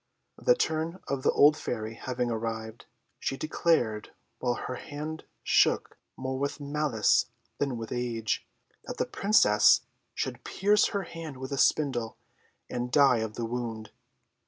[0.39, 2.87] The turn of the old Fairy having arrived,
[3.19, 7.27] she declared, while her head shook more with malice
[7.59, 8.47] than with age,
[8.85, 9.81] that the Princess
[10.15, 12.17] should pierce her hand with a spindle,
[12.67, 13.91] and die of the wound.